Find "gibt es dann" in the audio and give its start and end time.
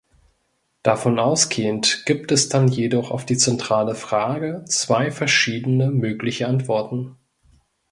2.07-2.67